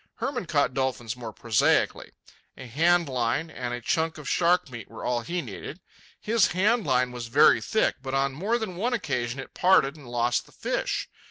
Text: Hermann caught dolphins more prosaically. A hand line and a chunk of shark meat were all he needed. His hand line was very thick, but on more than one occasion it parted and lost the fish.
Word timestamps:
Hermann 0.15 0.47
caught 0.47 0.73
dolphins 0.73 1.15
more 1.15 1.31
prosaically. 1.31 2.11
A 2.57 2.65
hand 2.65 3.07
line 3.07 3.51
and 3.51 3.71
a 3.71 3.79
chunk 3.81 4.17
of 4.17 4.27
shark 4.27 4.67
meat 4.71 4.89
were 4.89 5.05
all 5.05 5.21
he 5.21 5.43
needed. 5.43 5.79
His 6.19 6.47
hand 6.53 6.87
line 6.87 7.11
was 7.11 7.27
very 7.27 7.61
thick, 7.61 7.97
but 8.01 8.15
on 8.15 8.33
more 8.33 8.57
than 8.57 8.77
one 8.77 8.93
occasion 8.95 9.39
it 9.39 9.53
parted 9.53 9.95
and 9.95 10.07
lost 10.09 10.47
the 10.47 10.51
fish. 10.53 11.07